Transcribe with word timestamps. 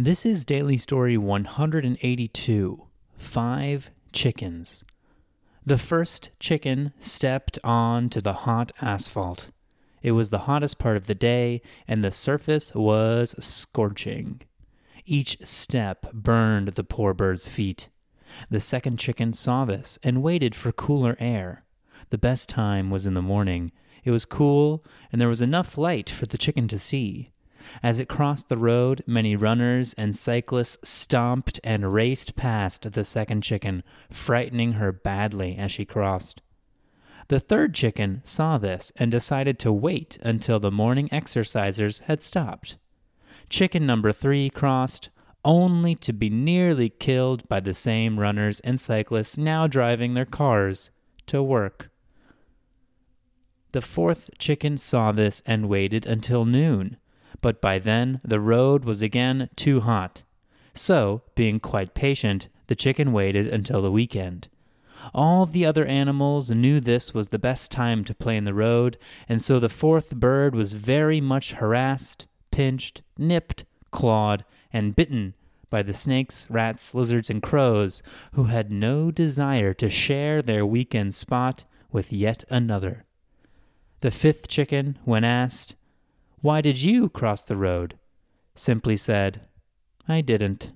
This 0.00 0.24
is 0.24 0.44
Daily 0.44 0.78
Story 0.78 1.18
182 1.18 2.86
Five 3.16 3.90
Chickens. 4.12 4.84
The 5.66 5.76
first 5.76 6.30
chicken 6.38 6.92
stepped 7.00 7.58
on 7.64 8.08
to 8.10 8.20
the 8.20 8.32
hot 8.32 8.70
asphalt. 8.80 9.48
It 10.00 10.12
was 10.12 10.30
the 10.30 10.46
hottest 10.46 10.78
part 10.78 10.96
of 10.96 11.08
the 11.08 11.16
day, 11.16 11.62
and 11.88 12.04
the 12.04 12.12
surface 12.12 12.72
was 12.76 13.34
scorching. 13.44 14.42
Each 15.04 15.36
step 15.42 16.12
burned 16.12 16.68
the 16.68 16.84
poor 16.84 17.12
bird's 17.12 17.48
feet. 17.48 17.88
The 18.50 18.60
second 18.60 19.00
chicken 19.00 19.32
saw 19.32 19.64
this 19.64 19.98
and 20.04 20.22
waited 20.22 20.54
for 20.54 20.70
cooler 20.70 21.16
air. 21.18 21.64
The 22.10 22.18
best 22.18 22.48
time 22.48 22.90
was 22.90 23.04
in 23.04 23.14
the 23.14 23.20
morning. 23.20 23.72
It 24.04 24.12
was 24.12 24.24
cool, 24.24 24.84
and 25.10 25.20
there 25.20 25.28
was 25.28 25.42
enough 25.42 25.76
light 25.76 26.08
for 26.08 26.26
the 26.26 26.38
chicken 26.38 26.68
to 26.68 26.78
see. 26.78 27.32
As 27.82 27.98
it 27.98 28.08
crossed 28.08 28.48
the 28.48 28.56
road, 28.56 29.02
many 29.06 29.34
runners 29.34 29.94
and 29.94 30.16
cyclists 30.16 30.88
stomped 30.88 31.58
and 31.64 31.92
raced 31.92 32.36
past 32.36 32.92
the 32.92 33.04
second 33.04 33.42
chicken, 33.42 33.82
frightening 34.10 34.74
her 34.74 34.92
badly 34.92 35.56
as 35.56 35.72
she 35.72 35.84
crossed. 35.84 36.40
The 37.28 37.40
third 37.40 37.74
chicken 37.74 38.22
saw 38.24 38.58
this 38.58 38.90
and 38.96 39.10
decided 39.10 39.58
to 39.58 39.72
wait 39.72 40.18
until 40.22 40.58
the 40.58 40.70
morning 40.70 41.08
exercisers 41.10 42.00
had 42.02 42.22
stopped. 42.22 42.76
Chicken 43.50 43.86
number 43.86 44.12
three 44.12 44.50
crossed, 44.50 45.10
only 45.44 45.94
to 45.94 46.12
be 46.12 46.30
nearly 46.30 46.88
killed 46.88 47.48
by 47.48 47.60
the 47.60 47.74
same 47.74 48.18
runners 48.18 48.60
and 48.60 48.80
cyclists 48.80 49.36
now 49.38 49.66
driving 49.66 50.14
their 50.14 50.24
cars 50.24 50.90
to 51.26 51.42
work. 51.42 51.90
The 53.72 53.82
fourth 53.82 54.30
chicken 54.38 54.78
saw 54.78 55.12
this 55.12 55.42
and 55.44 55.68
waited 55.68 56.06
until 56.06 56.44
noon, 56.44 56.96
but 57.40 57.60
by 57.60 57.78
then 57.78 58.20
the 58.24 58.40
road 58.40 58.84
was 58.84 59.02
again 59.02 59.48
too 59.56 59.80
hot. 59.80 60.22
So, 60.74 61.22
being 61.34 61.60
quite 61.60 61.94
patient, 61.94 62.48
the 62.68 62.76
chicken 62.76 63.12
waited 63.12 63.46
until 63.46 63.82
the 63.82 63.90
weekend. 63.90 64.48
All 65.14 65.46
the 65.46 65.64
other 65.64 65.84
animals 65.84 66.50
knew 66.50 66.80
this 66.80 67.14
was 67.14 67.28
the 67.28 67.38
best 67.38 67.70
time 67.70 68.04
to 68.04 68.14
play 68.14 68.36
in 68.36 68.44
the 68.44 68.54
road, 68.54 68.98
and 69.28 69.40
so 69.40 69.58
the 69.58 69.68
fourth 69.68 70.14
bird 70.14 70.54
was 70.54 70.72
very 70.72 71.20
much 71.20 71.52
harassed, 71.52 72.26
pinched, 72.50 73.02
nipped, 73.16 73.64
clawed, 73.90 74.44
and 74.72 74.96
bitten 74.96 75.34
by 75.70 75.82
the 75.82 75.94
snakes, 75.94 76.46
rats, 76.50 76.94
lizards, 76.94 77.30
and 77.30 77.42
crows, 77.42 78.02
who 78.32 78.44
had 78.44 78.70
no 78.70 79.10
desire 79.10 79.74
to 79.74 79.90
share 79.90 80.42
their 80.42 80.64
weekend 80.64 81.14
spot 81.14 81.64
with 81.90 82.12
yet 82.12 82.44
another. 82.48 83.04
The 84.00 84.10
fifth 84.10 84.48
chicken, 84.48 84.98
when 85.04 85.24
asked, 85.24 85.76
Why 86.40 86.60
did 86.60 86.80
you 86.80 87.08
cross 87.08 87.42
the 87.42 87.56
road? 87.56 87.98
simply 88.54 88.96
said, 88.96 89.42
I 90.08 90.20
didn't. 90.20 90.72